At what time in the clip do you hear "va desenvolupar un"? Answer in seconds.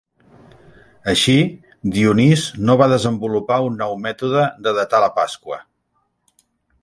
2.81-3.77